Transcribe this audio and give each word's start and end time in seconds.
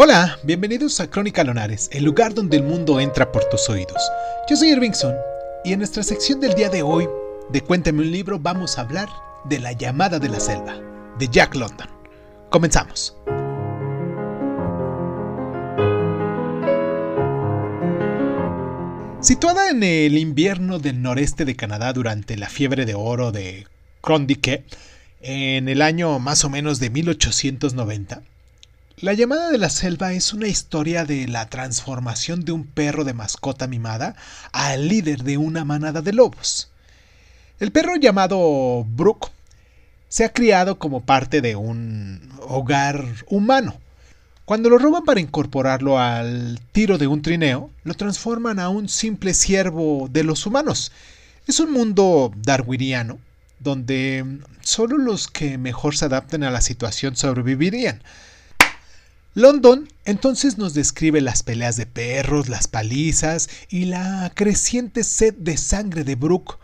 Hola, 0.00 0.38
bienvenidos 0.44 1.00
a 1.00 1.10
Crónica 1.10 1.42
Lonares, 1.42 1.90
el 1.90 2.04
lugar 2.04 2.32
donde 2.32 2.56
el 2.56 2.62
mundo 2.62 3.00
entra 3.00 3.32
por 3.32 3.42
tus 3.46 3.68
oídos. 3.68 4.00
Yo 4.48 4.54
soy 4.54 4.68
Irvingson 4.68 5.12
y 5.64 5.72
en 5.72 5.80
nuestra 5.80 6.04
sección 6.04 6.38
del 6.38 6.54
día 6.54 6.68
de 6.68 6.82
hoy 6.82 7.08
de 7.50 7.60
Cuéntame 7.62 8.02
un 8.02 8.12
libro 8.12 8.38
vamos 8.38 8.78
a 8.78 8.82
hablar 8.82 9.08
de 9.46 9.58
La 9.58 9.72
llamada 9.72 10.20
de 10.20 10.28
la 10.28 10.38
selva, 10.38 10.80
de 11.18 11.26
Jack 11.26 11.56
London. 11.56 11.88
Comenzamos. 12.48 13.16
Situada 19.20 19.70
en 19.70 19.82
el 19.82 20.16
invierno 20.16 20.78
del 20.78 21.02
noreste 21.02 21.44
de 21.44 21.56
Canadá 21.56 21.92
durante 21.92 22.36
la 22.36 22.48
fiebre 22.48 22.86
de 22.86 22.94
oro 22.94 23.32
de 23.32 23.66
Klondike, 24.00 24.62
en 25.22 25.68
el 25.68 25.82
año 25.82 26.20
más 26.20 26.44
o 26.44 26.50
menos 26.50 26.78
de 26.78 26.88
1890, 26.88 28.22
la 29.00 29.12
llamada 29.12 29.50
de 29.50 29.58
la 29.58 29.70
selva 29.70 30.12
es 30.12 30.32
una 30.32 30.48
historia 30.48 31.04
de 31.04 31.28
la 31.28 31.48
transformación 31.48 32.44
de 32.44 32.52
un 32.52 32.64
perro 32.64 33.04
de 33.04 33.14
mascota 33.14 33.68
mimada 33.68 34.16
al 34.50 34.88
líder 34.88 35.22
de 35.22 35.36
una 35.36 35.64
manada 35.64 36.02
de 36.02 36.12
lobos. 36.12 36.70
El 37.60 37.70
perro 37.70 37.94
llamado 37.96 38.84
Brooke 38.84 39.30
se 40.08 40.24
ha 40.24 40.32
criado 40.32 40.78
como 40.78 41.02
parte 41.02 41.40
de 41.40 41.54
un 41.54 42.32
hogar 42.40 43.04
humano. 43.28 43.76
Cuando 44.44 44.68
lo 44.68 44.78
roban 44.78 45.04
para 45.04 45.20
incorporarlo 45.20 45.98
al 45.98 46.58
tiro 46.72 46.98
de 46.98 47.06
un 47.06 47.22
trineo, 47.22 47.70
lo 47.84 47.94
transforman 47.94 48.58
a 48.58 48.68
un 48.68 48.88
simple 48.88 49.34
siervo 49.34 50.08
de 50.10 50.24
los 50.24 50.44
humanos. 50.44 50.90
Es 51.46 51.60
un 51.60 51.72
mundo 51.72 52.32
darwiniano, 52.36 53.18
donde 53.60 54.40
solo 54.62 54.98
los 54.98 55.28
que 55.28 55.56
mejor 55.56 55.96
se 55.96 56.06
adapten 56.06 56.42
a 56.42 56.50
la 56.50 56.62
situación 56.62 57.14
sobrevivirían. 57.14 58.02
London 59.34 59.88
entonces 60.04 60.58
nos 60.58 60.74
describe 60.74 61.20
las 61.20 61.42
peleas 61.42 61.76
de 61.76 61.86
perros, 61.86 62.48
las 62.48 62.66
palizas 62.66 63.48
y 63.68 63.84
la 63.84 64.32
creciente 64.34 65.04
sed 65.04 65.34
de 65.34 65.56
sangre 65.56 66.02
de 66.02 66.14
Brooke, 66.14 66.56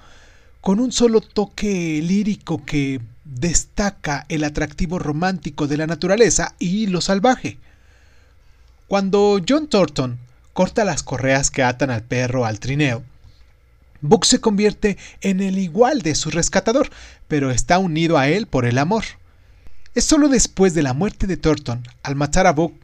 con 0.60 0.80
un 0.80 0.90
solo 0.90 1.20
toque 1.20 2.00
lírico 2.02 2.64
que 2.64 3.00
destaca 3.24 4.24
el 4.28 4.44
atractivo 4.44 4.98
romántico 4.98 5.66
de 5.66 5.76
la 5.76 5.86
naturaleza 5.86 6.54
y 6.58 6.86
lo 6.86 7.00
salvaje. 7.00 7.58
Cuando 8.88 9.40
John 9.46 9.68
Thornton 9.68 10.18
corta 10.52 10.84
las 10.84 11.02
correas 11.02 11.50
que 11.50 11.62
atan 11.62 11.90
al 11.90 12.02
perro 12.02 12.44
al 12.46 12.60
trineo, 12.60 13.02
Book 14.00 14.26
se 14.26 14.40
convierte 14.40 14.98
en 15.22 15.40
el 15.40 15.58
igual 15.58 16.02
de 16.02 16.14
su 16.14 16.30
rescatador, 16.30 16.90
pero 17.26 17.50
está 17.50 17.78
unido 17.78 18.18
a 18.18 18.28
él 18.28 18.46
por 18.46 18.66
el 18.66 18.78
amor. 18.78 19.04
Es 19.94 20.04
solo 20.04 20.28
después 20.28 20.74
de 20.74 20.82
la 20.82 20.92
muerte 20.92 21.28
de 21.28 21.36
Thornton, 21.36 21.86
al 22.02 22.16
matar 22.16 22.48
a 22.48 22.52
Buck 22.52 22.74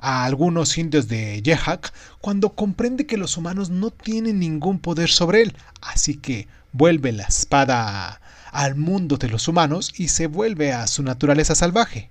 a 0.00 0.24
algunos 0.24 0.76
indios 0.78 1.06
de 1.06 1.40
Yehak, 1.40 1.92
cuando 2.20 2.56
comprende 2.56 3.06
que 3.06 3.16
los 3.16 3.36
humanos 3.36 3.70
no 3.70 3.90
tienen 3.90 4.40
ningún 4.40 4.80
poder 4.80 5.08
sobre 5.08 5.42
él, 5.42 5.56
así 5.80 6.16
que 6.16 6.48
vuelve 6.72 7.12
la 7.12 7.22
espada 7.22 8.20
al 8.50 8.74
mundo 8.74 9.16
de 9.16 9.28
los 9.28 9.46
humanos 9.46 9.92
y 9.96 10.08
se 10.08 10.26
vuelve 10.26 10.72
a 10.72 10.88
su 10.88 11.04
naturaleza 11.04 11.54
salvaje. 11.54 12.10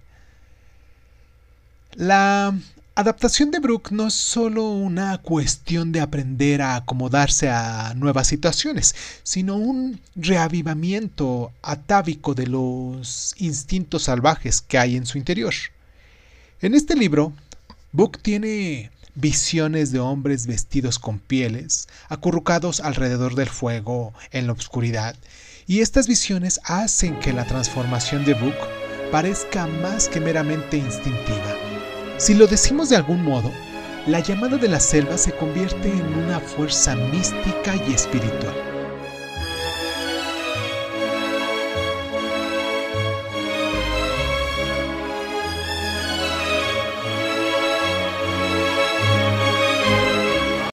La 1.94 2.58
adaptación 2.95 3.51
de 3.51 3.59
Brooke 3.59 3.91
no 3.91 4.07
es 4.07 4.13
solo 4.13 4.69
una 4.69 5.17
cuestión 5.17 5.91
de 5.91 5.99
aprender 5.99 6.61
a 6.61 6.77
acomodarse 6.77 7.49
a 7.49 7.93
nuevas 7.95 8.27
situaciones, 8.27 8.95
sino 9.23 9.55
un 9.57 9.99
reavivamiento 10.15 11.52
atávico 11.61 12.33
de 12.33 12.47
los 12.47 13.35
instintos 13.37 14.03
salvajes 14.03 14.61
que 14.61 14.77
hay 14.77 14.95
en 14.95 15.05
su 15.05 15.17
interior. 15.17 15.53
En 16.61 16.73
este 16.73 16.95
libro, 16.95 17.33
Brooke 17.91 18.19
tiene 18.21 18.91
visiones 19.13 19.91
de 19.91 19.99
hombres 19.99 20.47
vestidos 20.47 20.97
con 20.97 21.20
pieles, 21.20 21.89
acurrucados 22.08 22.80
alrededor 22.80 23.36
del 23.36 23.49
fuego 23.49 24.14
en 24.31 24.47
la 24.47 24.53
oscuridad, 24.53 25.17
y 25.67 25.81
estas 25.81 26.08
visiones 26.08 26.61
hacen 26.64 27.20
que 27.20 27.33
la 27.33 27.45
transformación 27.45 28.23
de 28.23 28.36
Brooke 28.36 28.70
parezca 29.11 29.67
más 29.67 30.08
que 30.08 30.21
meramente 30.21 30.77
instintiva 30.77 31.55
si 32.25 32.33
lo 32.33 32.47
decimos 32.47 32.89
de 32.89 32.95
algún 32.95 33.23
modo, 33.23 33.52
la 34.08 34.19
llamada 34.19 34.58
de 34.58 34.67
la 34.67 34.80
selva 34.80 35.15
se 35.15 35.31
convierte 35.31 35.91
en 35.91 36.23
una 36.23 36.39
fuerza 36.39 36.95
mística 36.95 37.75
y 37.87 37.93
espiritual. 37.93 38.74